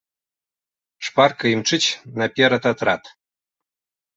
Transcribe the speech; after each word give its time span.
Шпарка 1.09 1.45
імчыць 1.53 1.95
наперад 2.23 2.63
атрад. 2.71 3.03